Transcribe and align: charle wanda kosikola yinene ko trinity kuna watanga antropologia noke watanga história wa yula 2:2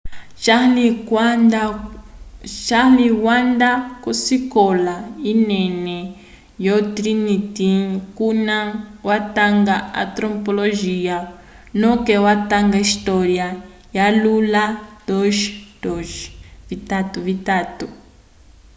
charle 2.83 3.07
wanda 3.25 3.71
kosikola 4.03 4.95
yinene 5.25 5.97
ko 6.67 6.75
trinity 6.95 7.71
kuna 8.17 8.57
watanga 9.07 9.75
antropologia 10.03 11.17
noke 11.81 12.13
watanga 12.25 12.77
história 12.87 13.47
wa 13.97 14.07
yula 14.23 14.63
2:2 15.07 17.85